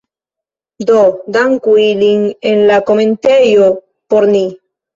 Do, 0.89 1.01
danku 1.35 1.75
ilin 1.85 2.25
en 2.55 2.65
la 2.73 2.81
komentejo 2.89 3.71
por 4.11 4.31
ni 4.35 4.45